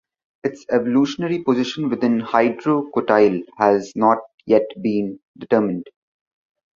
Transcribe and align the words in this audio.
Its 0.43 0.65
evolutionary 0.71 1.43
position 1.43 1.87
within 1.87 2.21
"Hydrocotyle" 2.21 3.43
has 3.59 3.93
not 3.95 4.17
yet 4.47 4.65
been 4.81 5.19
determined. 5.37 5.85